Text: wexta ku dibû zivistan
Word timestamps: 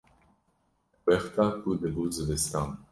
wexta 1.05 1.45
ku 1.59 1.69
dibû 1.79 2.03
zivistan 2.15 2.69